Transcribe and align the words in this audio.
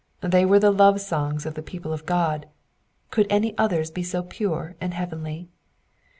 They 0.21 0.45
were 0.45 0.57
the 0.57 0.71
love 0.71 0.99
songs 0.99 1.45
of 1.45 1.53
the 1.53 1.61
people 1.61 1.93
of 1.93 2.07
God; 2.07 2.47
could 3.11 3.27
any 3.29 3.55
others 3.55 3.91
be 3.91 4.01
so 4.01 4.23
pure 4.23 4.75
and 4.81 4.95
heavenly 4.95 5.47